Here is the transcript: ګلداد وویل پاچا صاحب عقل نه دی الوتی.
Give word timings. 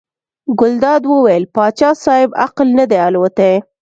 ګلداد 0.59 1.01
وویل 1.07 1.43
پاچا 1.55 1.89
صاحب 2.05 2.29
عقل 2.45 2.67
نه 2.79 2.85
دی 2.89 2.97
الوتی. 3.07 3.51